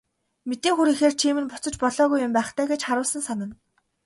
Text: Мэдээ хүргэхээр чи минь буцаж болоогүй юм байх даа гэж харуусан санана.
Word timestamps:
Мэдээ 0.47 0.73
хүргэхээр 0.75 1.13
чи 1.19 1.27
минь 1.35 1.49
буцаж 1.51 1.75
болоогүй 1.83 2.19
юм 2.25 2.31
байх 2.35 2.49
даа 2.55 2.67
гэж 2.71 2.81
харуусан 2.85 3.21
санана. 3.27 3.55